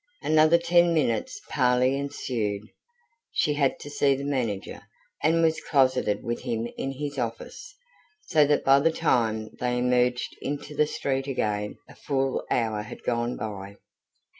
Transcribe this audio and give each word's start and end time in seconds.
Another 0.23 0.57
ten 0.57 0.95
minutes' 0.95 1.39
parley 1.47 1.95
ensued; 1.95 2.63
she 3.33 3.53
had 3.53 3.77
to 3.81 3.89
see 3.91 4.15
the 4.15 4.23
manager, 4.23 4.81
and 5.21 5.43
was 5.43 5.61
closeted 5.61 6.23
with 6.23 6.41
him 6.41 6.67
in 6.75 6.93
his 6.93 7.19
office, 7.19 7.75
so 8.21 8.43
that 8.47 8.63
by 8.65 8.79
the 8.79 8.89
time 8.91 9.51
they 9.59 9.77
emerged 9.77 10.35
into 10.41 10.75
the 10.75 10.87
street 10.87 11.27
again 11.27 11.75
a 11.87 11.93
full 11.93 12.43
hour 12.49 12.81
had 12.81 13.03
gone 13.03 13.37
by. 13.37 13.75